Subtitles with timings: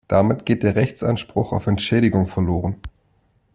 [0.07, 2.73] Damit geht der Rechtsanspruch auf Entschädigung verloren.